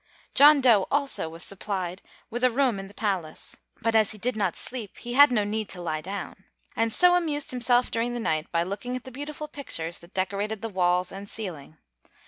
John 0.33 0.61
Dough 0.61 0.87
also 0.89 1.29
was 1.29 1.43
supplied 1.43 2.01
with 2.31 2.43
a 2.43 2.49
room 2.49 2.79
in 2.79 2.87
the 2.87 2.93
palace; 2.95 3.57
but 3.83 3.93
as 3.93 4.13
he 4.13 4.17
did 4.17 4.35
not 4.35 4.55
sleep 4.55 4.97
he 4.97 5.13
had 5.13 5.31
no 5.31 5.43
need 5.43 5.69
to 5.69 5.79
lie 5.79 6.01
down, 6.01 6.45
and 6.75 6.91
so 6.91 7.13
amused 7.13 7.51
himself 7.51 7.91
during 7.91 8.15
the 8.15 8.19
night 8.19 8.51
by 8.51 8.63
looking 8.63 8.95
at 8.95 9.03
the 9.03 9.11
beautiful 9.11 9.47
pictures 9.47 9.99
that 9.99 10.15
decorated 10.15 10.63
the 10.63 10.69
walls 10.69 11.11
and 11.11 11.29
ceiling. 11.29 11.77